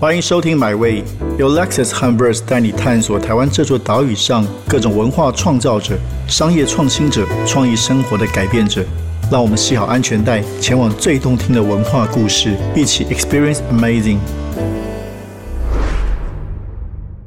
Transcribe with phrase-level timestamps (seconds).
[0.00, 1.02] 欢迎收听《My Way》，
[1.40, 5.98] 由 Lexus h u m b e r s 带你探索台湾这座岛屿上各种文化创造者、
[6.28, 8.84] 商业创新者、创意生活的改变者。
[9.28, 14.18] 让我们系好安全带，前往最动听的文化故事，一起 Experience Amazing。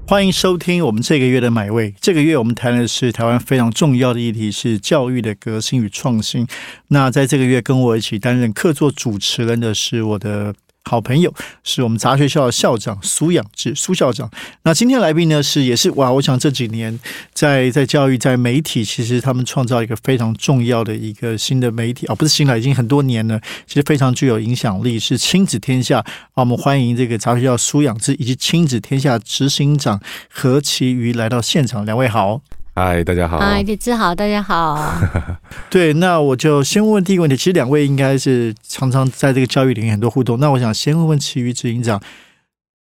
[0.07, 1.91] 欢迎收听我们这个月的《买位》。
[1.99, 6.47] 这个月我们谈的是台湾非常重要的议题，是教育的革新与创新。
[6.87, 10.55] 那在这个月跟我一起担任客座主持人的是我的。
[10.83, 14.29] 好朋友是我们杂学校的校长苏养志苏校长。
[14.63, 16.99] 那今天来宾呢是也是哇，我想这几年
[17.33, 26.41] 在在教育在媒体，其实他们创造一个非常重要的一个新的媒体啊，不是新了，已经很多年了，其实非常具有影响力，是亲子天下啊。
[26.41, 32.41] 我们欢迎这个杂学校苏养志以及亲子天下执行长何其瑜来到现场，两位好。
[32.73, 33.37] 嗨，大家好。
[33.37, 34.81] 嗨，李志好，大家好。
[35.69, 37.35] 对，那我就先问第一个问题。
[37.35, 40.39] 其实两位应该是常常在这个教育领域很多互动。
[40.39, 42.01] 那我想先问问其余执行长，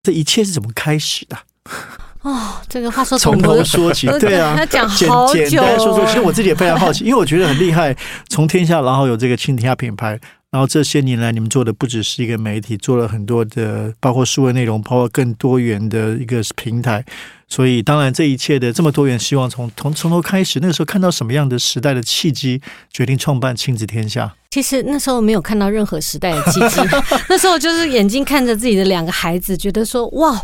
[0.05, 1.37] 这一切是怎么开始的？
[2.23, 5.45] 哦，这个话说从头说起，对啊，要讲好久。
[5.45, 7.97] 简单说说，其实我自己也非常好奇，因为我觉得很厉害。
[8.29, 10.11] 从天下，然后有这个青天下品牌，
[10.53, 17.05] 然后这些年来你们做的不只是一个媒体，做了很多的，包括数位内容，包括更多元的一个平台。
[17.51, 20.61] 所以，当然，这一切的这么多元，希望从从从头开始。
[20.61, 24.33] 那个时候看到什么样的时代的契机，决定创办亲子天下？
[24.51, 26.81] 其实那时候没有看到任何时代的契机，
[27.29, 30.41] 那时候就是眼睛看着自己的两个孩子，觉得说哇。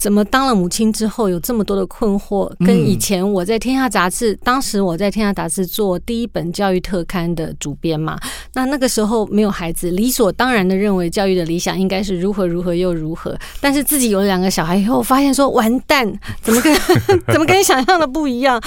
[0.00, 2.50] 怎么当了母亲之后有这么多的困惑？
[2.64, 8.18] 跟以前我在《天下杂志》，当时我在《天下杂志》做第一本教育特刊的主编嘛，
[8.54, 13.38] 那那个时候没有孩子，理所当然的认为教育的理想应该是如何如何又如何。
[13.60, 16.74] 但是自己有了两个小孩以后，发现说完蛋，怎么跟
[17.30, 18.58] 怎么跟你想象的不一样？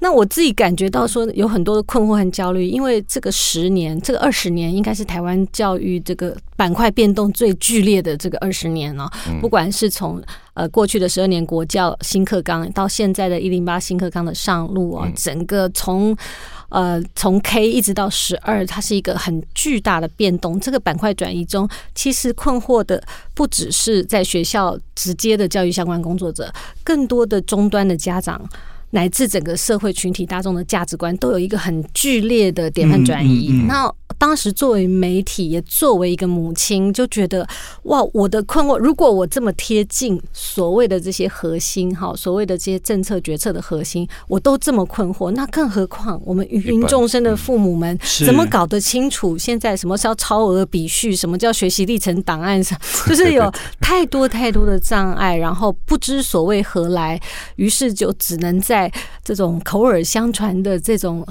[0.00, 9.08] 那我自己感觉到说有很多的困惑和焦虑，因为这个十年，这个二十年应该是台湾教育这个板块变动最剧烈的这个二十年了，
[9.40, 10.20] 不管是从。
[10.54, 16.14] 呃，过去的十二年国教新课纲到现在的一零八新课纲的上路啊，整个从
[16.68, 20.60] 呃从 K 一直到十二，它是一个很巨大的变动。
[20.60, 23.02] 这个板块转移中，其实困惑的
[23.32, 26.52] 不只是在学校直接的教育相关工作者，
[26.84, 28.46] 更多的终端的家长。
[28.90, 33.50] 乃至整个社会群体大众的价值观都有一个很剧烈的典范转移。
[33.68, 37.46] 那当时作为媒体，也作为一个母亲，就觉得
[37.84, 47.96] 哇，我的困惑，如果我这么贴近所谓的这些核心，哈，所谓的这些政策决策的核心，我都这么困惑，那更何况我们芸芸众生的父母们，
[48.26, 57.18] 怎么搞得清楚现在什么叫超额比序，什么叫学习历程档案上，就是有 太多太多的障碍，然后不知所谓何来，
[57.56, 58.79] 于是就只能在。
[58.80, 58.92] 在
[59.22, 61.26] 这种口耳相传的这种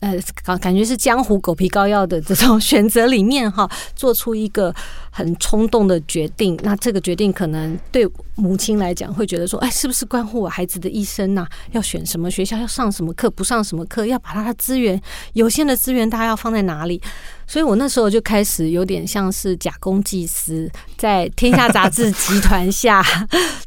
[0.00, 4.74] 呃，感感觉是江湖狗皮膏药的这种选择里面哈，做出一个
[5.10, 6.58] 很冲动的决定。
[6.62, 11.46] 那这个决定可能对母亲来讲会觉得说，哎，是不是关乎我孩子的一生呐？
[11.72, 15.00] 要选什么学校，要上什么课，不上什么课，要把他的资源
[15.34, 17.00] 有限的资源，大家要放在哪里？
[17.46, 23.04] 所以我那时候就开始有点像是假公济私，在天下杂志集团下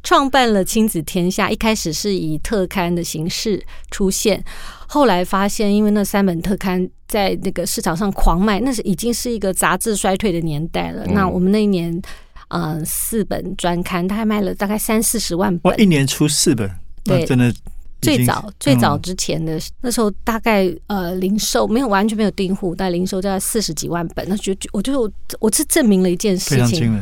[0.04, 1.50] 创办了亲子天下。
[1.50, 4.44] 一开始是以特刊的形式出现，
[4.88, 11.06] 后来发现因为那三本特刊在那个市场上狂卖，那是已经是一个杂志衰退的年代了。
[11.08, 12.02] 那我们那一年，
[12.50, 15.80] 嗯，四本专刊，它还卖了大概三四十万本。
[15.80, 16.70] 一年出四本，
[17.04, 17.54] 对，真的。
[18.02, 24.26] 最早最早之前的那时候，大概呃零售没有完全没有订户，但零售大概四十几万本。
[24.30, 27.02] 那就我就我是证明了一件事情，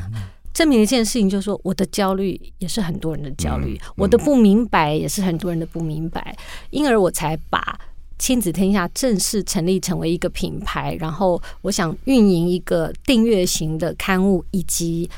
[0.54, 6.36] 证明一件事情，就是说我的焦虑也是很多人的焦虑，我的不明白也是很多人的不明白，
[6.70, 7.80] 因而我才把
[8.18, 15.10] 亲子天下正式成立成为一个品牌，然后我想运营一个订阅型的刊物以及。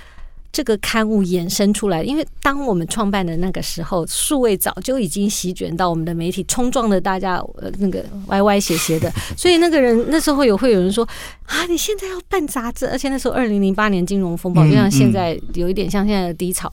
[0.58, 9.08] 这个刊物衍生出来，因为当我们创办的那个时候，数位早就已经席卷到我们的媒体，冲撞的大家呃那个歪歪斜斜的，
[9.38, 11.08] 所以那个人那时候有会有人说
[11.46, 16.72] 啊，你现在要办杂志，而且那时候二零零八年金融风暴，就像现在有一点像现在的低潮，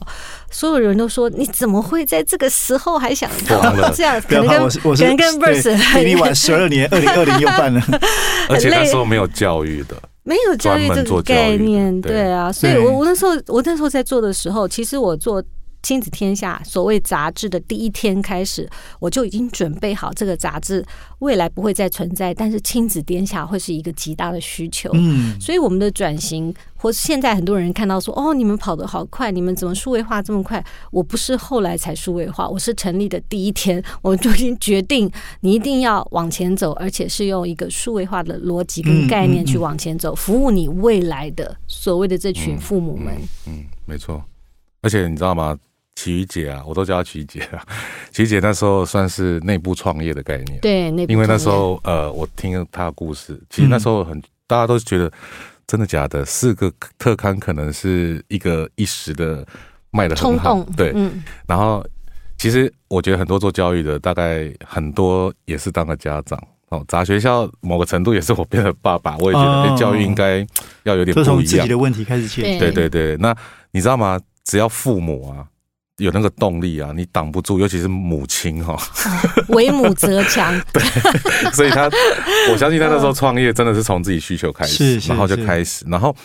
[0.49, 4.19] 所有人都说你怎么会在这个时候还想到 这样？
[4.21, 7.79] 可能跟可能跟 Verse 比你晚 十二年，二零二零又办了，
[8.49, 9.95] 而且那时候没有教育的。
[10.25, 15.41] 没有教育这个概念，对啊，所以我我那时候我那时候在做的时候，其实我做。
[15.85, 18.67] 亲子天下所谓杂志的第一天开始，
[18.99, 20.83] 我就已经准备好这个杂志
[21.19, 24.89] 未来不会再存在，但是亲子天下会是一个极大的需求。
[24.95, 30.65] 嗯，所以我们的转型，或现在很多人看到说，哦，你们跑得好快，你们怎么数位化这么快？
[30.89, 35.07] 我不是后来才数位化，我是成立的第一天，我们就已经决定，
[35.41, 43.13] 你一定要往前走，而且是用一个数位化的逻辑跟概念去往前走，服务你未来的所谓的这群父母们。
[43.45, 44.19] 嗯，没错。
[44.81, 45.55] 而且你知道吗？
[45.95, 47.65] 奇瑜姐啊，我都叫她奇瑜姐啊。
[48.11, 55.11] 奇瑜姐那时候算是内部创业的概念，对，那因为那时候呃，我听她的故事，其实那时候很大家都觉得
[55.65, 59.45] 真的假的，四个特刊可能是一个一时的
[59.91, 61.83] 卖的很好，对，嗯，然后
[62.37, 66.41] 其实我觉得很多做教育的，大概很多也是当个家长。
[66.69, 70.45] 哦，砸学校某个程度也是我变成爸爸，我也觉得教育应该
[70.81, 71.35] 要有点不一样。
[71.35, 72.59] 从自己的问题开始解决。
[72.59, 73.35] 对对对，那
[73.69, 74.19] 你知道吗？
[74.43, 75.45] 只要父母啊
[75.97, 78.77] 有那个动力啊，你挡不住，尤其是母亲哈，
[79.49, 80.53] 为母则强。
[80.73, 80.81] 对，
[81.51, 81.89] 所以他
[82.51, 86.15] 我相信他那时候创业真的是从自己需求开始，然后就开始，然后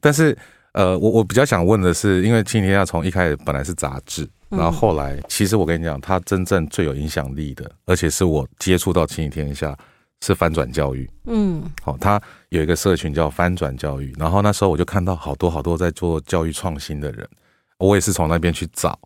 [0.00, 0.36] 但是
[0.72, 4.28] 呃，我我比较想问的是，因为今天下从一开始本来是杂志。
[4.50, 9.76] 然后后来，其实我跟你讲，他真正最有影响力的，而且是我接触到亲子天下，
[10.24, 11.06] 是翻转教育。
[11.26, 14.10] 嗯，好，他有一个社群叫翻转教育。
[14.18, 17.28] 然后那时候我就看到好多好多在做教育创新的人，
[17.76, 18.98] 我也是从那边去找。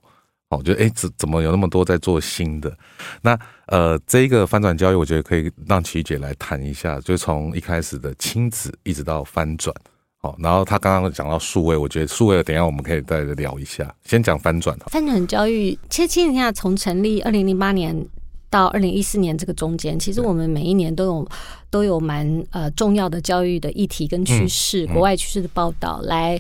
[0.53, 2.77] 哦，觉得哎，怎怎么有那么多在做新的？
[3.23, 3.39] 那
[3.69, 9.75] 呃，这一个翻转交易，我觉得可以让琪姐来谈一下，就从一开始的亲子，一直到翻转。
[10.19, 13.93] 好，然后他刚刚讲到数位，我觉得数位，等下我们可以再聊一下。
[14.05, 17.97] 先讲翻转翻转交易，其实亲子天下从成立二零零八年
[18.51, 21.29] 到二零一四年这个中间，其实我们每一年都有
[21.71, 26.39] 都有蛮呃重要的教育的议题跟趋势，国外趋势的报道来。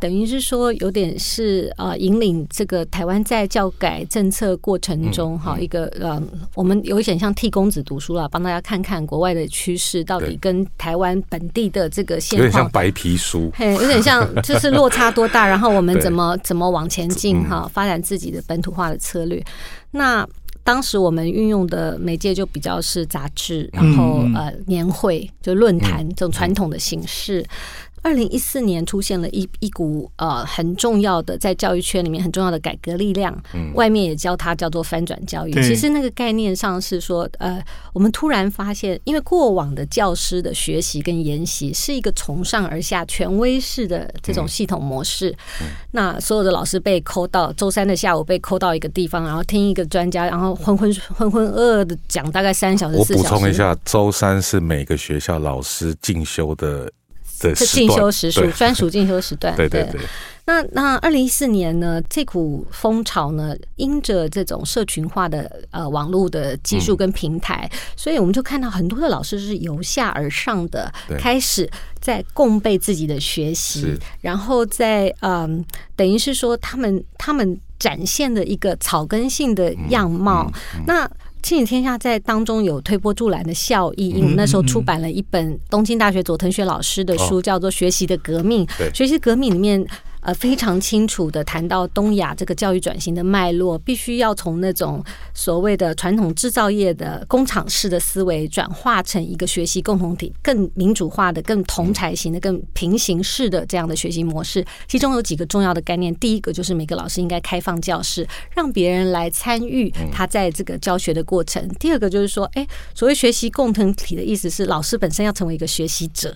[0.00, 6.22] 等于是说，有点是呃，引领这个台湾在教改政策过程中，哈，一个呃，
[6.54, 19.44] 我们有一点像替公子读书了，帮大家看看国外的趋势到底跟台湾本地的这个现况，有点像白皮书，嘿，有点像 就是落差多大，然后我们怎么怎么往前进哈，发展自己的本土化的策略。
[19.90, 20.24] 那
[20.62, 27.44] 当时我们运用的媒介就比较是杂志，然后呃年会就论坛这种传统的形式。
[28.02, 35.52] 二零一四年出现了一一股呃很重要的在教育圈里面很重要的改革力量，嗯，外面也叫它叫做翻转教育。
[35.62, 37.62] 其实那个概念上是说，呃，
[37.92, 45.34] 我们突然发现，因为过往的教师的学习跟研习是一个从上而下权威式的这种系统模式，
[45.92, 52.96] 那所有的老师被扣到周三的下午被扣到一个地方，然后听一个专家，然后浑浑浑浑噩噩的讲大概三小时。
[52.96, 56.90] 我补充一下，周三是每个学校老师进修的。
[57.54, 59.54] 是进修时数，专属进修时段。
[59.56, 60.00] 对对对。
[60.44, 62.00] 那那二零一四年呢？
[62.08, 71.70] 这股风潮呢，因着这种社群化的呃网络的技术跟平台，所以我们就看到很多的老师是由下而上的，开始
[72.00, 75.62] 在共备自己的学习，然后在嗯，
[75.94, 80.50] 等于是说他们他们展现的一个草根性的样貌。
[80.86, 81.06] 那
[81.42, 88.66] 亲子天下在当中有推波助澜的效益，因为那时候出版了一本东京大学佐藤学老师的书，叫做《学习的革命》。
[88.94, 89.86] 学习革命里面。
[90.28, 95.02] 呃，非常清楚的谈到东亚这个教育转型的脉络，必须要从那种
[95.32, 104.62] 所谓的传统制造业的工厂式的思维，转化成一个学习共同体、更民主化的、更同才型的、更平行式的这样的学习模式。
[104.86, 111.66] 其中有几个重要的概念，第一个就是每个老师应该开放教室，让别人来参与他在这个教学的过程。
[111.80, 116.34] 第二个就是说，哎，所谓学习共同体的意思是，老师本身要成为一个学习者，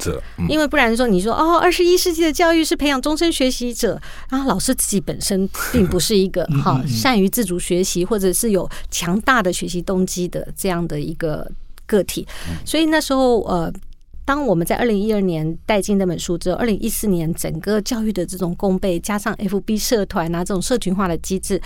[0.48, 3.81] 因为不然说你说哦，二十一世纪的教育是培养终身学习。
[3.82, 4.00] 者，
[4.30, 11.50] 然后老师自己本身并不是一个哈善于自主学习，或者是有强大的学习动机的这样的一个
[11.86, 12.26] 个体，
[12.64, 13.72] 所以那时候呃，
[14.24, 21.60] 当我们在二零一二年带进那本书之后，二零一四年整个教育的这种共备，加上 FB 社团啊这种社群化的机制。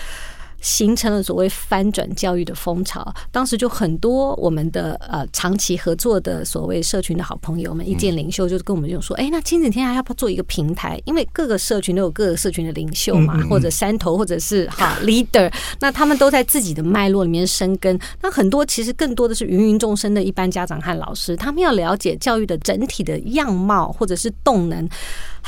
[0.60, 11.00] 形成了所谓翻转教育的风潮，当时就很多我们的呃长期合作的所谓社群的好朋友们、意见领袖，就跟我们就说：“哎，那亲子天下要不要做一个平台？
[11.04, 17.98] 因为各个社群都有各个社群的领袖嘛，或者山头，或者是哈 leader，那他们都在自己的脉络里面生根。
[18.20, 24.88] 那很多其实更多的是芸芸众生的一般家长和老师，他们要了解教育的整体的样貌或者是动能。”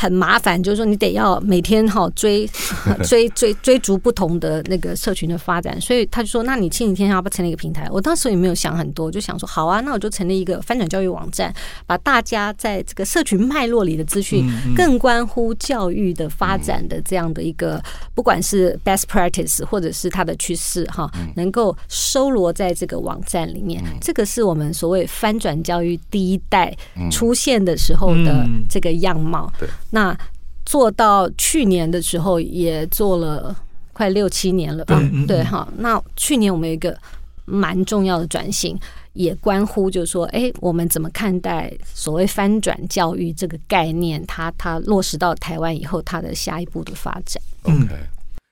[0.00, 2.48] 很麻烦，就是说你得要每天哈 追
[3.02, 11.52] 追追追逐不同的那个社群的发展，所以他就说：“那你亲子天下要不要成立一个平台？”我当时也没有想很多，就想说：“好啊，那我就成立一个翻转教育网站，
[11.84, 17.82] 把大家在这个社群脉络里的资讯，更关乎教育的发展的这样的一个，
[18.14, 23.82] 不管是 best practice 或者是它的趋势哈，能够收罗在这个网站里面。
[24.00, 26.72] 这个是我们所谓翻转教育第一代
[27.10, 29.52] 出现的时候的这个样貌。”
[29.90, 30.16] 那
[30.64, 33.56] 做到去年的时候，也做了
[33.92, 35.00] 快六七年了吧？
[35.26, 35.66] 对哈。
[35.78, 36.96] 那去年我们有一个
[37.44, 38.78] 蛮重要的转型，
[39.14, 44.22] 也关乎就是说，哎，我们怎么看待所谓翻转教育这个概念？
[44.26, 47.42] 它它落实到台湾以后，它的下一步的发展。
[47.62, 47.88] OK。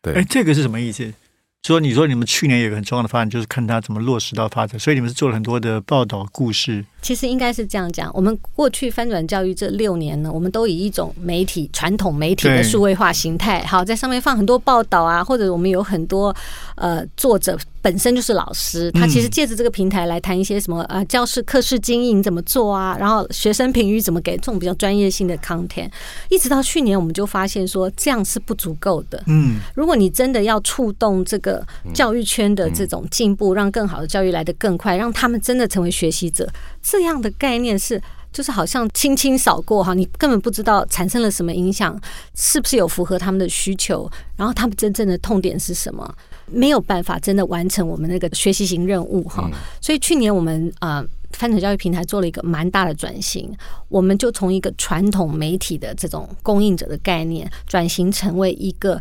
[0.03, 1.13] 对，哎，这个是什么意思？
[1.63, 6.85] 说你说你们去年有个很重要的发展，就是看它怎么落实到发展，所以你们是做了很多的报道故事。
[7.03, 16.35] 其实应该是这样讲，我们过去翻转教育这六年呢，我们都以一种媒体传统媒体的数位化形态，好在上面放很多报道啊，或者我们有很多
[16.77, 25.89] 呃作者本身就是老师，他其实借着这个平台来谈一些什么呃教室课室经营怎么做啊，然后学生评语怎么给这种比较专业性的 content，
[26.29, 29.23] 一直到去年我们就发现说这样是不足够的。
[29.29, 31.65] 嗯，如果你真的要触动这个
[31.95, 36.51] 教育圈的这种进步，让更好的教育来得更快，让他们真的成为学习者。
[36.83, 38.03] 这样的概念是，
[38.33, 41.97] 就是好像轻轻扫过哈，你根本不知道产生了什么影响，
[42.35, 46.13] 是不是有符合他们的需求，然后他们真正的痛点是什么，
[46.47, 49.51] 没有办法真的完成我们那个学习型任务哈。
[49.81, 53.53] 所以去年我们啊，翻转教育平台做了一个蛮大的转型，
[53.89, 59.01] 我们就从一个传统媒体的这种供应者的概念，转型成为一个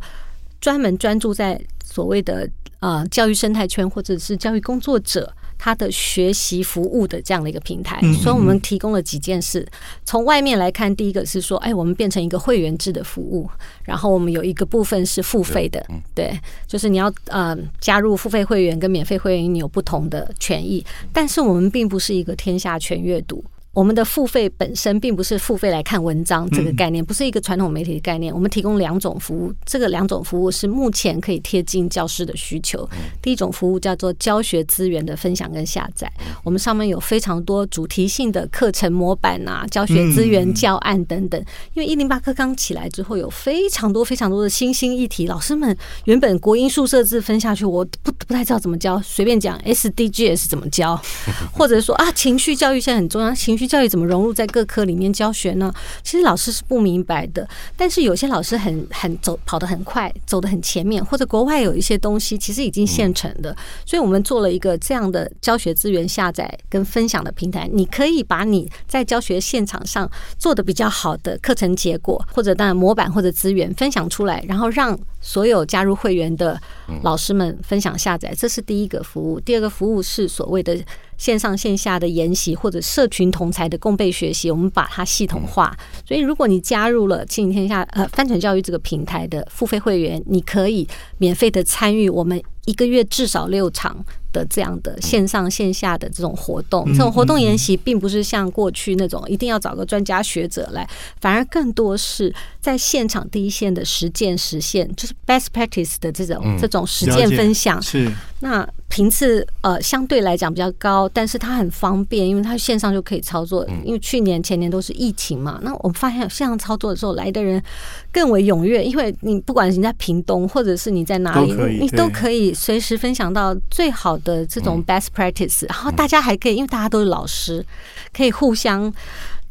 [0.60, 2.50] 专门专注在所谓的
[2.80, 5.34] 啊教育生态圈或者是教育工作者。
[5.58, 9.66] 他的学习服务的这样的一个平台，所以我们提供了几件事。
[10.04, 13.50] 从外面来看，第一个是说，哎，我们变成一个会员制的服务，
[13.86, 23.42] 然后我们有一个部分是付费的，对，就是你要呃加入付费会员跟免费会员，你有不同的权益，但是我们并不是一个天下全阅读。
[23.76, 28.34] 我们的付费本身并不是付费来看文章这个概念，不是一个传统媒体的概念。
[28.34, 32.90] 我们提供两种服务，这个两种服务是目前可以贴近教师的需求。
[33.22, 36.10] 第一种服务叫做教学资源的分享跟下载，
[36.42, 41.38] 我们上面有非常多主题性的课程模板啊、教学资源、教案等等。
[41.74, 50.98] 因为一零八课刚起来之后，有非常多非常多的新兴议题，老师们原本国音数设置分下去，我不不太知道怎么教，随便讲 SDGs 怎么教，
[51.52, 53.65] 或者说啊情绪教育现在很重要，情绪。
[53.68, 55.74] 教育怎么融入在各科里面教学呢？
[56.04, 63.56] 其实老师是不明白的，但是有些老师很很走跑得很快，走得很前面，或者国外有一些东西其实已经现成的，
[63.86, 67.70] 所以我们做了一个这样的教学资源下载跟分享的平台。
[67.72, 76.60] 你可以把你在教学现场上做的比较好的课程结果，或者当然模板或者资源分享出来，然后让所有加入会员的
[77.04, 78.34] 老师们分享下载。
[78.38, 79.40] 这是第一个服务。
[79.40, 80.78] 第二个服务是所谓的。
[81.18, 85.76] 线上线下的研习或者社群同才的共备学习，我们把它系统化。
[86.08, 94.06] 所以，如果你加入了“亲天下”呃翻船教育这个平台的付费会员，你可以免费的参与我们一个月至少六场。
[94.36, 100.86] 的这样的线上线下的这种活动，这种活动研习并不是像过去那种一定要找个专家学者来，
[101.22, 107.82] 反而更多是在现场第一线的实践实现，就是 best practice 的这种这种实践分享。
[107.82, 108.12] 是
[108.42, 113.66] 那频次呃相对来讲比较高，但是它很方便，因为它线上就可以操作。
[113.84, 117.64] 因为去年前年都是疫情嘛，那我们发现线上操作的时候来的人
[118.12, 124.18] 更为踊跃，因为你不管你在屏东或者是你在哪里，你都可以随时分享到最好。
[124.26, 127.66] 的这种 best practice，然后大家还可以，因为大家都是老师，
[128.12, 128.94] 可以互相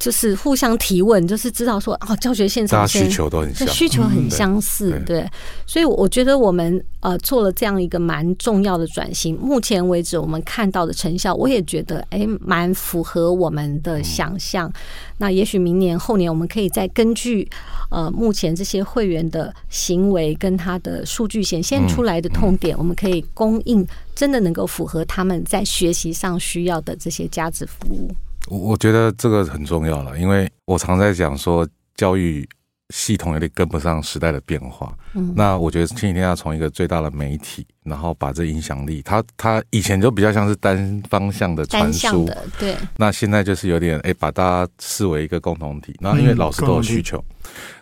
[0.04, 5.26] 就是互相提问，就是知道说哦，教学现场需求都很需求很相似，对，
[5.64, 14.70] 所以我觉得我们呃做了这样一个蛮重要的转型，目前为止我们看到的成效，我也觉得哎蛮符合我们的想象。
[15.16, 17.48] 那也许明年后年我们可以再根据
[17.88, 23.86] 呃目前这些会员的行为跟他的数据显现出来的痛点，我们可以供应。
[24.14, 28.08] 真的能够符合他们在学习上需要的这些价值服务。
[28.48, 32.48] 我我觉得这个很重要了，因为我常在讲说，教育
[32.90, 34.96] 系统有点跟不上时代的变化。
[35.14, 42.76] 嗯，那我觉得前几天要从一个最大的媒体，然后把这影响力，它它以前就比较像是单方向的传输，对。
[42.96, 45.94] 那现在就是有点哎，把大家视为一个共同体。
[46.00, 47.24] 那因为老师都有需求，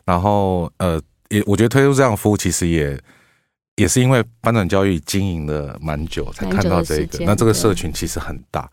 [0.04, 2.98] 然后呃，也我觉得推出这样服务其实也。
[3.76, 7.24] 也是因为翻转教育经营了蛮久，才看到这个。
[7.24, 8.70] 那这个社群其实很大。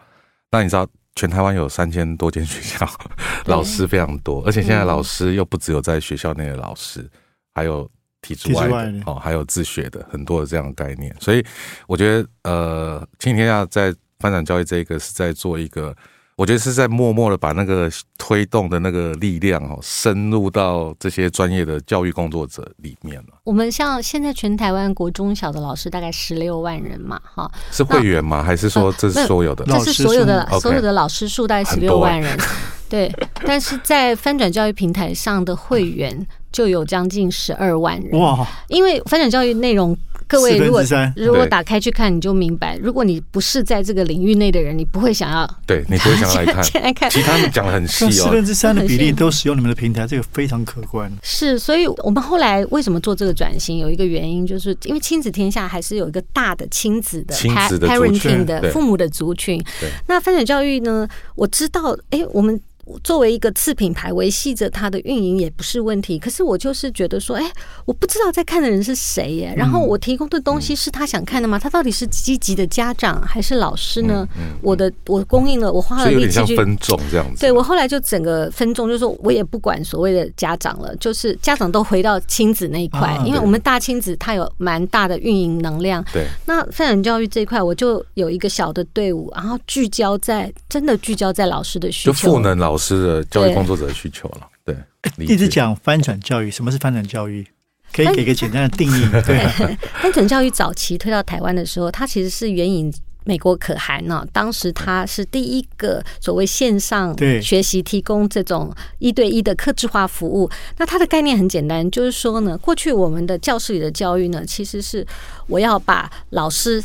[0.52, 0.86] 那你知道，
[1.20, 2.90] 全台湾有三千多间学校，
[3.46, 7.06] 老师非常多，而且现在老师又不只有在学校内的老师，
[7.54, 7.90] 还有
[8.22, 11.14] 体制外的哦，还有自学的很多的这样的概念。
[11.20, 11.46] 所以
[11.88, 15.94] 我觉得，呃，今天要在发展教育这一个是在做一个。
[16.40, 23.42] 我觉得是在默默的把那个推动的那个力量哦，深入到这些专业的教育工作者里面了。
[23.44, 28.42] 我们像现在全台湾国中小的老师大概十六万人嘛，哈，是会员吗？
[28.42, 29.66] 还是说这是所有的？
[29.66, 32.38] 这是所有的所有的老师数大概十六万人，
[32.88, 33.14] 对。
[33.46, 38.48] 但是在翻转教育平台上的会员就有将近十二万人哇！
[38.70, 39.98] 因为翻转教育内容。
[40.30, 40.84] 各位如果
[41.16, 46.64] 如果打开去看，你就明白，如果你不是在这个领域内的人，你不会想要对你不会想来看。
[46.84, 51.12] 来看，其他讲的很细哦， 四分之三的比例都使用你们的平台，这个非常可观。
[51.24, 59.60] 是，所以我们后来为什么做这个转型，有一个原因，就是因为亲子天下还是有一个大的亲子的 parenting 的父母的族群。
[60.08, 61.08] 那翻转教育呢？
[61.34, 62.62] 我知道，哎，我们。
[63.04, 66.18] 作为一个次品牌，维系着它的运营也不是问题。
[66.18, 67.52] 可是我就是觉得说，哎，
[67.86, 69.54] 我不知道在看的人是谁耶。
[69.56, 71.60] 然后我提供的东西是他想看的吗？
[71.60, 74.28] 他到底是积极的家长还是老师呢？
[74.62, 77.42] 我的我供应了，我花了力气去分众这样子。
[77.42, 86.04] 对我后来就整个分众，就是说我也不管所谓的家长了，就是家长都回到亲子那一块，因为我们大亲子它有蛮大的运营能量。
[86.12, 92.79] 对，那发展教育这一块，我就有一个小的队伍，然后聚焦在真的聚焦在老师的需求，就赋能老。
[92.80, 94.76] 师的教育工作者的需求了，对。
[95.18, 97.46] 一直讲翻转教育，什么是翻转教育？
[97.94, 99.06] 可以给个简单的定义。
[99.26, 99.46] 对，
[100.02, 102.94] 翻转教育早期推到台湾的时候，它其实是援引
[103.26, 104.26] 美国可汗呢。
[104.32, 110.50] 当时他是第一个所谓线上学习提供这种一对一的客制化服务。
[110.78, 115.06] 那它的概念很简单，就是说呢，过去我们的教室里的教育呢，其实是
[115.48, 116.84] 我要把老师。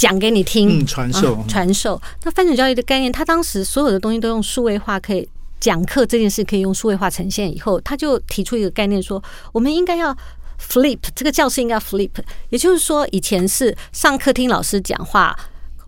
[0.00, 2.00] 讲给你听，传授传授。
[2.24, 5.28] 那翻转教育的概念，他当时所有的东西都用数位化，可以
[5.60, 7.54] 讲课这件事可以用数位化呈现。
[7.54, 10.16] 以后他就提出一个概念，说我们应该要
[10.58, 12.08] flip 这个教室应该 flip，
[12.48, 15.38] 也就是说以前是上课听老师讲话，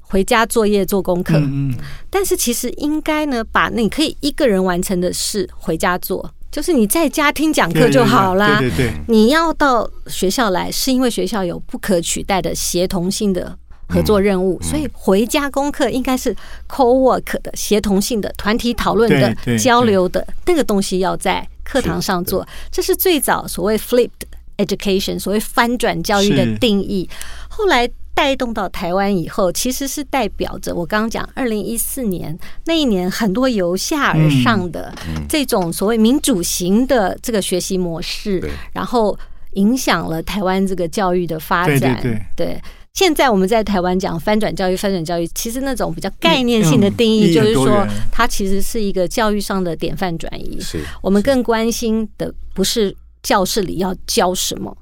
[0.03, 1.39] 回家作业做功课。
[1.39, 1.73] 嗯，
[2.11, 8.59] 但是其实应该呢，把你可以一个人完成的事回家做，就是你在家听讲课就好啦。
[8.59, 13.57] 对对，你要到学校来，是因为学校有不可取代的协同性的。
[13.93, 16.35] 合作任务，所以回家功课应该是
[16.69, 24.09] co-work 的协同性的团体讨论的交流的那个东西要在课堂上做，这是最早所谓 flipped
[24.57, 27.09] education 所谓翻转教育的定义。
[27.49, 34.95] 后来带动到台湾以后，其实是代表着我刚刚讲二零一四年那一年很多由下而上的
[35.29, 39.19] 这种所谓民主型的这个学习模式，然后
[39.53, 42.01] 影响了台湾这个教育的发展。
[42.37, 42.61] 对。
[42.95, 50.61] 现在我们在台湾讲翻转教育，翻转教育其实那种比较概念性的定义，就是说它其实是一个教育上的典范转移。
[50.61, 54.77] 是，我们更关心的不是教室里要教什么，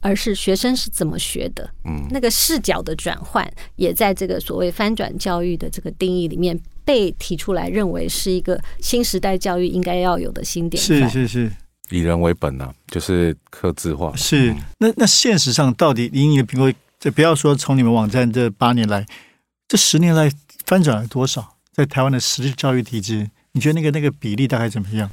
[0.00, 1.68] 而是学生是怎么学的。
[1.86, 11.08] 嗯，那个视角的转换，也在这个所谓翻转教育的这个定义里面被提出来，认为是一个新时代教育应该要有的新典范。
[11.10, 11.52] 是是是，
[11.88, 14.14] 以人为本呐，就是刻字化。
[14.14, 16.70] 是，那那现实上到底以你的评估？
[17.04, 19.04] 就不要说从你们网站这八年来，
[19.68, 20.32] 这十年来
[20.64, 21.56] 翻转了多少？
[21.70, 25.10] 在台湾的实质教育体制，你觉得那个那个比例大概怎么样？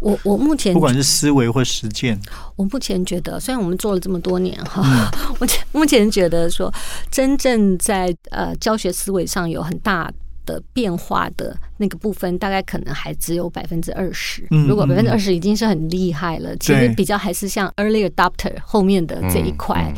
[0.00, 2.18] 我我目前不管是思维或实践，
[2.56, 4.82] 我目前觉得，虽然我们做了这么多年哈，
[5.38, 6.72] 我目前觉得说，
[7.10, 10.10] 真正在呃教学思维上有很大
[10.46, 14.46] 的变化的那个部分，大概可能还只有百分之二十。
[14.66, 19.92] 如果百分之二十已经是很厉害了，其实比较还是像 early adopter 后面的这一块。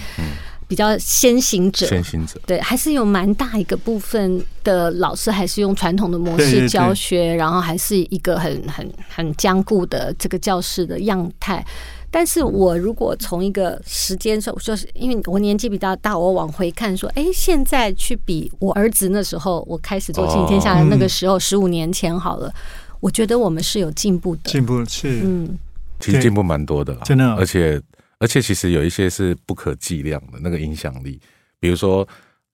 [0.69, 2.39] 比较先行者，先行者。
[2.47, 11.65] 对，还是有蛮大一个部分的老师还是用传统的模式教学，然后还是一个很很很坚固的这个教室的样态。
[12.11, 22.53] 但是我如果从一个时间说，就是因为我年纪比较大，我往回看说，哎，现在去比我儿子那时候我开始做《亲天下》的那个时候，十五年前好了，
[23.01, 25.21] 我觉得我们是有进步的，进步是。
[25.25, 25.59] 嗯，
[25.99, 27.81] 其实进步蛮多的，真的，而且。
[28.19, 31.21] 而且其实有一些是不可计量的那个影响力，
[31.61, 32.07] 比如说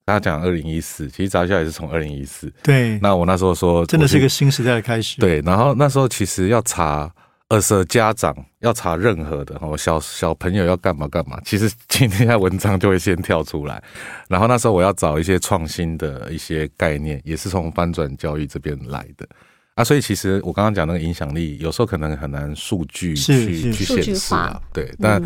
[0.05, 2.53] 大家讲二零一四，其实杂校也是从二零一四。
[2.61, 2.99] 对。
[2.99, 5.19] 那我那时候说，真的是一个新时代的开始。
[5.19, 5.41] 对。
[5.41, 7.11] 然后那时候其实要查
[7.49, 13.81] 二十家长，要查任何的哦小小朋友要干嘛干嘛，其实 今天的文章就会先跳出来。
[14.27, 19.27] 然后那时候我要找一些创新的一些概念，也是从翻转教育这边来的。
[19.75, 24.57] 啊，所以其实我刚刚讲那个影响力，有时候可能很难数据去去显示啊。
[24.71, 25.21] 对，但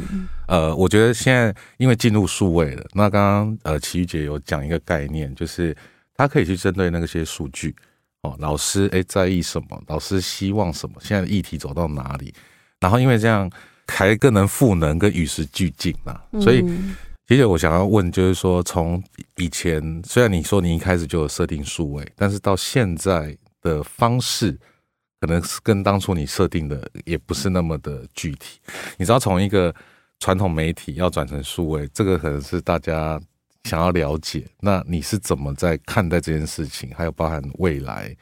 [0.48, 5.76] 呃，我觉得现在因为进入数位了，那刚刚呃，奇玉姐有讲一个概念，就是
[6.16, 7.76] 他可以去针对那些数据
[8.24, 12.34] 哦，老师哎在意什么，老师希望什么，现在的议题走到哪里，
[12.80, 13.48] 然后因为这样
[13.86, 16.20] 还更能赋能跟与时俱进嘛。
[16.42, 16.66] 所以，
[17.28, 19.00] 其实我想要问，就是说从
[19.36, 23.38] 以前虽然你说你一开始就有设定数位，但是到现在。
[23.62, 24.58] 的方式
[25.20, 28.60] 可能是跟当初你设定的也不是那么的具体。
[28.98, 29.74] 你知道，从一个
[30.20, 33.20] 传统媒体要转成数位，这个可能是大家
[33.66, 34.48] 想要了解。
[34.60, 36.94] 那你是怎么在看待这件事情？
[36.96, 38.16] 还有包含未来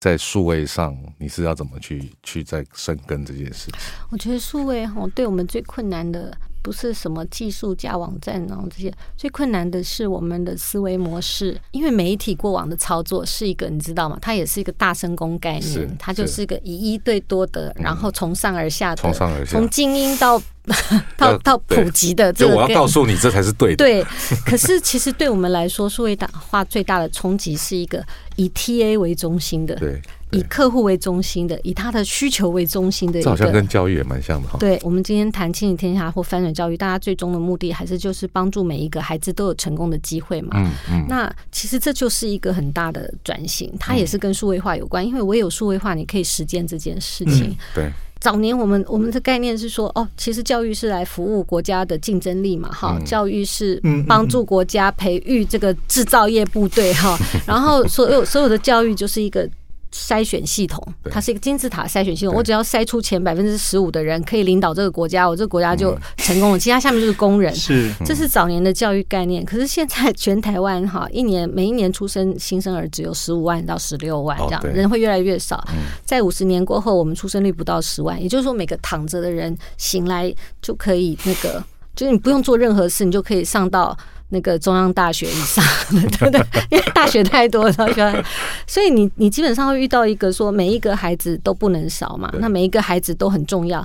[0.00, 3.74] 在数位上，你是要怎么去去在深耕这件事情？
[4.10, 14.18] 我觉得数位哈，对我们最困难的不是什么技术加网站，然后这些最困难的是我们的思维模式，因为媒体过往的操作是一个你知道吗？
[14.20, 20.40] 它也是一个大声公概念，它就是一个以一对多的，然后从上而下的，从上而下，从精英到
[21.16, 22.32] 到到普及的。
[22.32, 23.76] 就我要告诉你，这才是对的。
[23.76, 24.04] 对，
[24.44, 28.04] 可是其实对我们来说，数位化最大的冲击是一个
[28.36, 29.74] 以 TA 为中心的。
[29.76, 30.00] 对。
[30.32, 34.56] 以客户为中心的，以他的需求为中心的，这好像跟教育也蛮像的哈。
[34.58, 40.50] 对，我们今天谈亲子天下或翻转教育，大家最终的目的还是就是帮助每一个孩子都有成功的机会嘛。
[40.54, 41.06] 嗯嗯。
[41.08, 47.56] 那其实这就是一个很大的转型，它也是跟数位化有关，因为我有数位化，你可以实践这件事情。
[47.74, 47.90] 对。
[48.20, 59.48] 早年我们我们的概念是说，哦，其实教育是来服务国家的竞争力嘛，哈，教育是帮助国家培育这个制造业部队哈，然后所有所有的教育就是一个。
[59.92, 62.34] 筛选系统，它是一个金字塔筛选系统。
[62.34, 66.58] 我只要筛出前百分之十五的人可以领导这个国家，我这个国家就成功了。
[66.58, 67.54] 其他 下面就是工人。
[67.54, 69.44] 是，这是早年的教育概念。
[69.44, 75.66] 可是现在全台湾哈，一年每一年出生新生儿只有十五万到十六万这样，人会越来越少。
[76.04, 81.62] 在五十年过后，我们出生率不到十万，也就是说，每个躺着的人醒来就可以那个，
[81.96, 83.96] 就是你不用做任何事，你就可以上到。
[84.30, 86.40] 那个中央大学以上， 对不对？
[86.70, 88.24] 因为大学太多了，
[88.66, 93.84] 所以你你基本上会遇到一个说，每一个孩子都不能少嘛，那每一个孩子都很重要，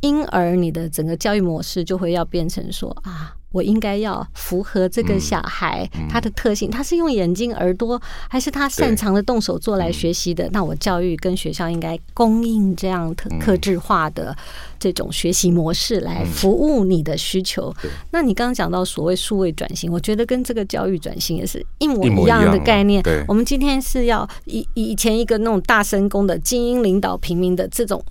[0.00, 3.34] 因而你的整个教育模式就会要变成说啊。
[3.52, 10.46] 我应该要符合这个小孩他的特性，他是用眼睛、耳朵，还是他擅长的动手做来学习的？
[10.52, 14.36] 那我教育跟学校应该供应这样特克制化的
[14.78, 17.72] 这种学习模式来服务你的需求。
[18.10, 23.02] 那你刚刚讲到所谓数位转型，我觉得跟这个教育转型也是一模一样的概念。
[23.26, 28.04] 我们今天是要以以前一个那种大神功的精英领导平民的这种。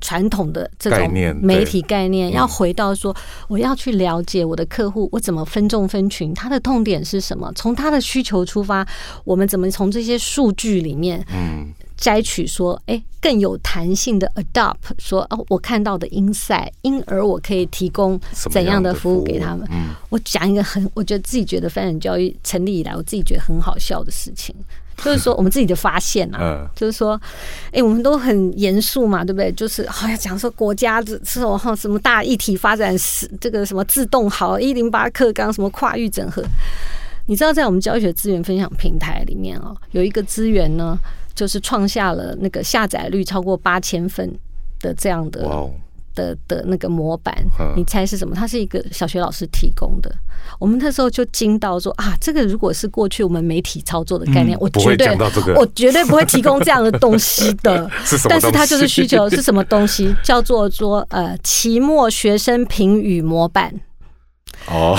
[0.00, 3.14] 传统的这种媒体概念，要回到说，
[3.48, 7.52] 我要去了解我的客户，我怎么分众分群，他的痛点是什么？
[7.54, 8.86] 从他的需求出发，
[9.24, 19.66] 我们怎么从这些数据里面，嗯，摘取说，哎，更有弹性的 adopt，说哦，我看到的 insight，因而我可以提供怎样的服务给他们？
[19.70, 24.54] 嗯，我讲一个很，我觉得自己觉得翻转教育成立以来，我自己觉得很好笑的事情。
[24.98, 27.20] 就是说，我们自己的发现啊，就是说，
[27.72, 29.50] 哎，我们都很严肃嘛，对不对？
[29.52, 36.42] 就是 好像讲说国家这这种哈什么大一体发展是这个什么自动好一零八课纲什么跨域整合，
[37.26, 40.98] 你知道在我们教学资源分享平台里面哦，有一个资源呢，
[41.34, 44.28] 就是创下了那个下载率超过八千份
[44.80, 45.46] 的这样的。
[46.18, 47.32] 的的那个模板，
[47.76, 48.34] 你猜是什么？
[48.34, 50.12] 它是一个小学老师提供的。
[50.58, 55.06] 我们那时候就惊到说啊，这个如果是过去我们媒体操作的概念，我绝对
[55.54, 57.88] 我绝对不会提供这样的东西的。
[58.28, 60.14] 但是它就是需求是什么东西？
[60.24, 63.72] 叫做说呃，期末学生评语模板。
[64.70, 64.98] 哦，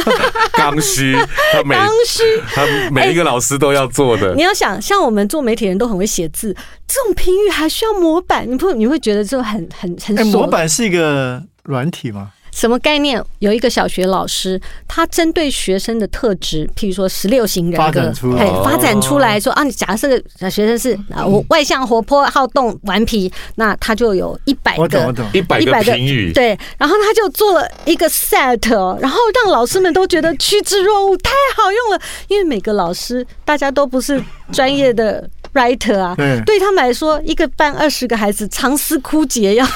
[0.54, 1.16] 刚需，
[1.52, 2.22] 他每刚需，
[2.54, 4.34] 他每一个老师都要做的。
[4.34, 6.54] 你要想，像我们做媒体人都很会写字，
[6.86, 8.50] 这种评语还需要模板？
[8.50, 10.26] 你不你会觉得这种很很很？
[10.28, 12.30] 模板是一个软体吗？
[12.52, 13.22] 什么概念？
[13.38, 35.28] 有一个小学老师，他针对学生的特质，譬如说十六型人格，哎，发展出来说啊，你假设个学生是啊，我外向、活泼、好动、顽皮，那他就有一百个一百个评语，对，然后他就做了一个 set，然后让老师们都觉得趋之若鹜，太好用了，因为每个老师大家都不是专业的。
[35.54, 36.14] Writer 啊，
[36.46, 39.66] 对他们来说，一个班二十个孩子，长思枯竭， 要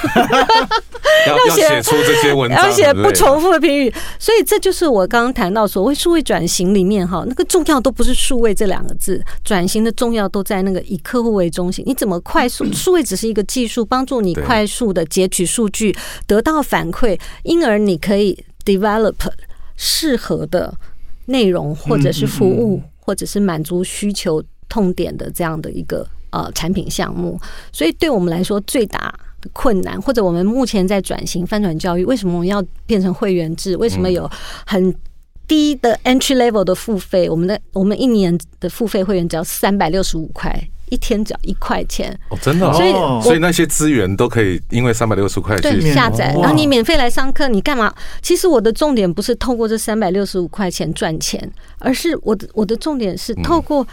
[1.27, 3.93] 要写出这些文章，要写不重复的评语。
[4.19, 11.85] 所以这就是我刚刚谈到所谓数位转型里面哈，那个重要都不是数位这两个字，转型的重要都在那个以客户为中心。
[11.87, 12.65] 你怎么快速？
[12.73, 15.95] 数位只是一个技术，帮助你快速的截取数据，
[16.27, 19.15] 得到反馈，因而你可以 develop
[19.77, 20.73] 适合的
[21.27, 24.43] 内容，或者是服务，或者是满足需求。
[24.75, 33.77] 痛点的这样的一个呃产品项目，所以对我们来说最大的困难，或者我们目前在转型翻转教育，为什么我们要变成会员制？
[33.77, 34.29] 为什么有
[34.67, 34.93] 很
[35.47, 37.31] 低的 entry level 的付费？
[37.31, 40.53] 我们的我们一年的付费会员只要三百六十五块，
[40.91, 47.95] 一天只要一块钱哦，真的，所以所以那些资源都可以因为三百六十块去下载，然后你免费来上课，你干嘛？
[48.21, 53.87] 其实我的重点不是透过这三百六十五块钱赚钱，而是我的我的重点是透过。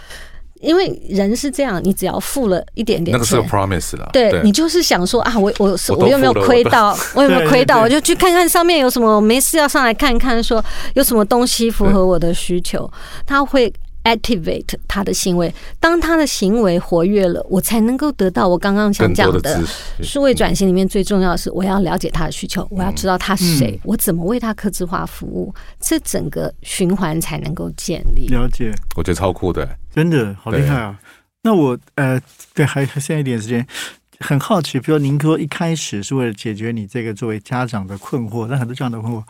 [0.61, 4.09] 因为人是这样，你只要付了一点点，那个是 promise 了。
[4.13, 6.97] 对你就是想说啊，我我 我有没有亏到？
[7.15, 7.81] 我有没有亏到？
[7.81, 12.89] 我就去看看上面有什么，没事要上来看看，说有什么东西符合我的需求。
[13.25, 13.71] 他会
[14.03, 19.61] activate 他的行为，当他的行为活跃了，我才能够得到我刚刚想讲的
[20.01, 28.27] 数位转型里面最重要的是，我要了解他的需求，我要知道他是谁，我怎么为他客制化服务，这整个循环才能够建立。
[28.27, 30.99] 了解，我觉得超酷的，真的好厉害啊！
[31.43, 32.21] 那我呃，
[32.53, 33.65] 对，还还剩一点时间，
[34.19, 39.23] 很好奇，比如您说一开始是为了解决你这个作为家长的困惑，那很多家长的困惑，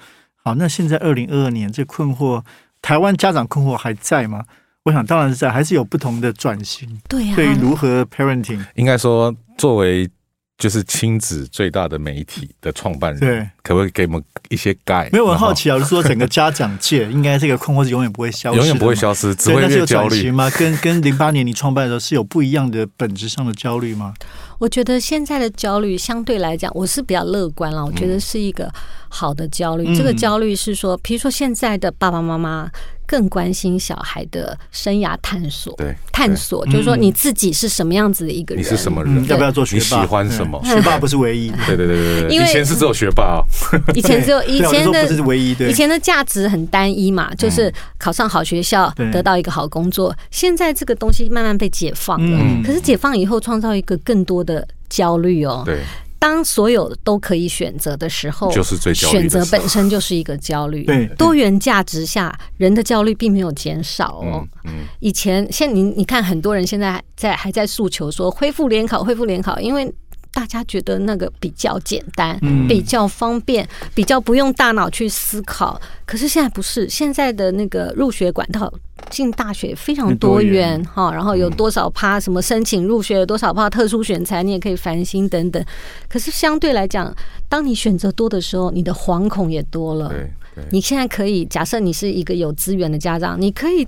[0.43, 2.43] 好，那现在二零二二年这困惑，
[2.81, 4.43] 台湾家长困惑还在吗？
[4.83, 6.89] 我想当然是在，还是有不同的转型。
[7.07, 10.09] 对呀，对于如何 parenting，应该说作为
[10.57, 15.09] 就是亲子最大的媒体的创办人，对，可不可以给我们一些 guide？
[15.11, 20.49] 没有，我很好奇啊，就是说整个家长界应该这个困惑是永远不会消失，永远不会消失，只会越焦虑吗？
[20.51, 24.13] 跟跟零八年你创办的时候是有不一样的本质上的焦虑吗？
[24.59, 27.83] 我觉得现在的焦虑相对来讲，我是比较乐观了。
[27.83, 28.71] 我觉得是一个
[29.09, 29.95] 好的焦虑。
[29.95, 32.69] 这个焦虑是说，比如说现在的爸爸妈妈
[33.05, 40.01] 更关心小孩的生涯探索，对，探索就是说你自己是什么样子的一个人，你是什么人，要不要做学霸？
[40.01, 40.61] 喜欢什么？
[40.63, 41.51] 学霸不是唯一。
[41.65, 43.43] 对对对对对，以前是只有学霸，
[43.93, 50.15] 以前只有以前的不是唯一，以前的价值很单一嘛，就是考上好学校，得到一个好工作。
[50.29, 54.67] 现在这个东西慢慢被解放了，可是解放以后创造一个更多的。
[54.91, 55.79] 焦虑哦，对，
[56.21, 60.83] 当所有都可以选择的时候，就是最选择本身就是一个焦虑。
[60.83, 64.47] 对，多元价值下，人的焦虑并没有减少哦。
[64.65, 69.91] 嗯，以前现你你看，很多人现在在还在诉求说恢复联考，恢复联考，因为
[70.31, 75.81] 大家觉得那个比较简单，比较方便，比较不用大脑去思考。
[76.05, 78.71] 可是现在不是，现在的那个入学管道。
[79.11, 85.63] 进大学非常多元哈，然后有多少趴什么申请入学，有多少趴特殊选材，你也可以繁星等等。
[86.07, 87.13] 可是相对来讲，
[87.47, 90.09] 当你选择多的时候，你的惶恐也多了。
[90.09, 93.87] 对，你现在可以假设你是一个有资源的家长，你可以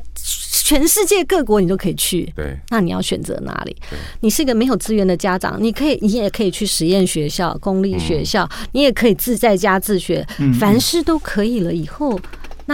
[0.64, 2.32] 全世界各国你都可以去。
[2.36, 3.76] 对，那你要选择哪里？
[4.20, 10.26] 你是一个没有资源的家长，你可以，你也可以去实验学校、公立学校，你也可以自在家自学，
[10.60, 11.74] 凡事都可以了。
[11.74, 12.20] 以后。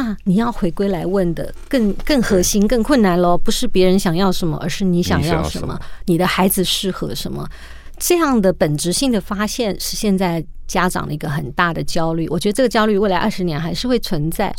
[0.01, 7.45] 那你要回归来问的更更核心、更困难喽，不是别人想要什么，而是你想要什么，你的孩子适合什么？
[7.97, 12.29] 这样的本质性的发现是现在家长的一个很大的焦虑。
[12.29, 14.55] 我觉得这个焦虑未来二十年还是会存在。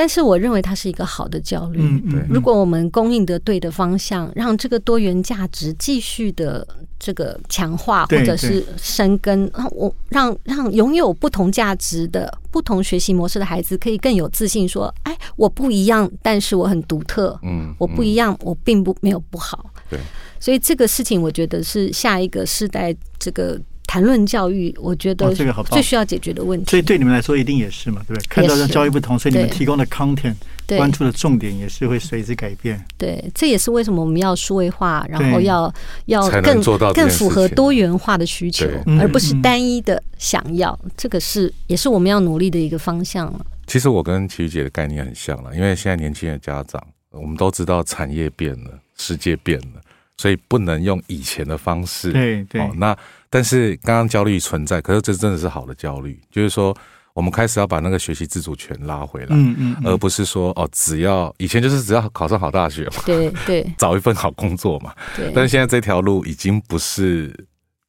[0.00, 1.78] 但是我认为它是一个好的焦虑。
[2.26, 6.66] 如果我们供应的对的方向，让这个多元价值继续的
[6.98, 17.38] 这个强化或者是生根，让我让让拥有不同价值的不同学习模式的孩子可以更有自信，说：“哎，我不一样，但是我很独特。
[17.42, 20.00] 嗯，我不一样，我并不没有不好。”对，
[20.38, 23.60] 所以这个事情我觉得是下一个世代这个。
[23.90, 26.70] 谈论教育，我觉得这个好最需要解决的问题。
[26.70, 28.26] 所以对你们来说一定也是嘛，对不对？
[28.28, 30.36] 看到的教育不同，所以你们提供的 content
[30.68, 32.80] 关注的重点也是会随之改变。
[32.96, 35.74] 对，这也是为什么我们要数位化，然后要
[36.04, 36.62] 要更
[36.94, 38.64] 更符合多元化的需求，
[39.00, 40.78] 而不是单一的想要。
[40.96, 43.34] 这个是也是我们要努力的一个方向
[43.66, 49.80] 其实我跟琪姐的概念很像了，因为现在年轻的家长，我们都知道产业变了，世界变了。
[50.16, 52.60] 所以不能用以前的方式，对对。
[52.60, 52.94] 哦，那
[53.30, 56.76] 但是刚刚焦虑存在，可是这真的是好的焦虑，就是说
[57.14, 65.30] 我们开始要把那个学习自主权拉回来，嗯嗯，而不是说哦，只要以前就是只要考上好大学嘛，对对， 找一份好工作嘛，对。
[65.32, 67.32] 但是现在这条路已经不是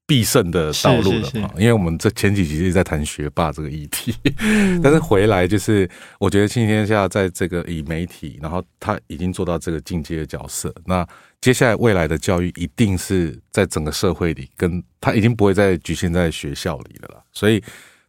[0.06, 4.14] 必胜的道路了嘛，因为我们这前几集在谈学霸这个议题，
[4.84, 11.08] 但是回来就是我觉得今天下在这个以媒体，然后他已经做到这个进阶的角色，那。
[11.42, 17.24] 接下来未来的教育一定是在整个社会里，跟他已经不会再局限在学校里了啦。
[17.34, 17.62] 所以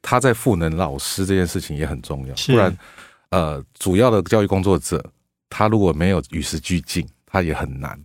[0.03, 2.35] 他在赋能老师这件事情也很重要。
[2.47, 2.77] 不然，
[3.31, 5.03] 呃，主要的教育工作者
[5.49, 7.99] 他如果没有与时俱进，他也很难。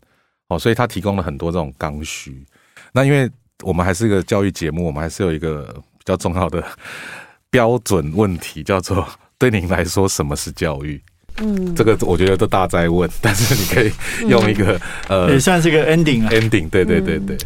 [0.48, 2.46] 哦，所以他提供了很多这种刚需。
[2.94, 3.30] 那因为
[3.64, 6.64] 我们还是一个教育节目，我们还是有一个比较重要的
[7.52, 9.06] 标准问题，叫做
[9.38, 11.04] 对您来说什么是教育？
[11.42, 13.92] 嗯，这个我觉得都大在问，但是你可以
[14.28, 17.38] 用一个呃，也算是个 ending 啊，ending，对对对对。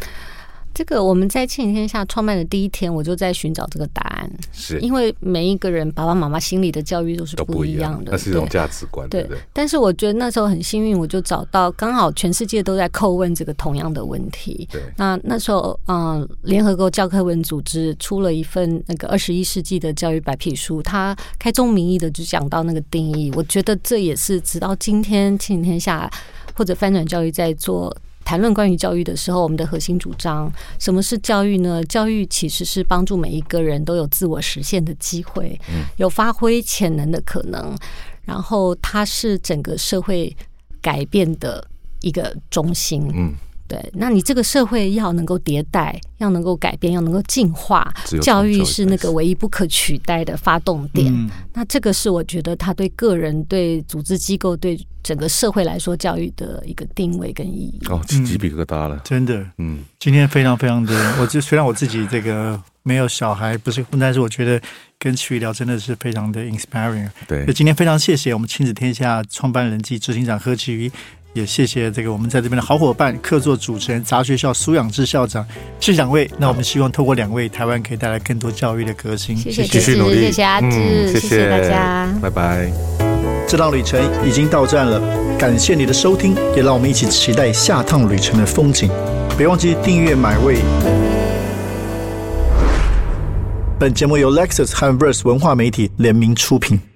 [0.74, 9.38] 这个我们在庆天下创办的第一天，我就在寻找这个答案，是因为每一个人爸爸妈妈心里的教育都是不一样的，那是一种价值观，对对？
[9.52, 14.66] 但是我觉得那时候很幸运，我就找到刚好全世界都在叩问这个同样的问题。
[14.72, 23.30] 对，那那时候嗯，联合国教科文组织出了一份那个二十一世纪的教育白皮书，它开宗明义的就讲到那个定义。
[23.36, 26.10] 我觉得这也是直到今天庆天下
[26.54, 27.94] 或者翻转教育在做。
[28.24, 31.82] 谈论关于教育的时候，我们的核心主张，什么是教育呢？
[31.84, 35.60] 教育其实是帮助每一个人都有自我实现的机会，
[35.96, 37.76] 有发挥潜能的可能。
[38.24, 40.34] 然后，它是整个社会
[40.80, 41.66] 改变的
[42.00, 43.10] 一个中心。
[43.14, 43.34] 嗯。
[43.72, 51.10] 对，那你这个社会要能够迭代，要能够改变，要能够进化，教育是那个唯一不可取代的发动点。
[51.54, 57.80] 那这个是我觉得他对个人、对组织机构、对整个社会来说，教育的一个定位跟意义。
[57.88, 59.42] 哦，起鸡皮疙瘩了，真的。
[59.56, 64.60] 嗯，今天非常非常的，我就虽然我自己这个没有小孩，不是，但是我觉得
[64.98, 67.08] 跟曲聊真的是非常的 inspiring。
[67.26, 70.92] 对，就今天非常谢谢我们亲子天下创办人暨执行长何其瑜。
[71.34, 75.42] 也谢谢这个我们在这边的好伙伴，客座主持人杂学校苏养志校长，
[75.80, 76.30] 谢谢两位。
[76.36, 79.34] 那我们希望透过两位，台湾可以带来更多教育的革新。
[79.34, 82.70] 谢谢，继续努力，谢谢阿志，谢谢大家，拜拜。
[83.48, 85.00] 这趟旅程已经到站了，
[85.38, 88.90] 感谢你的收听，也让我们一起期待下趟旅程的风景。
[89.38, 90.58] 别忘记订阅买位。
[93.78, 96.78] 本节目由 Lexus 和 Verse 文化媒体联名出品。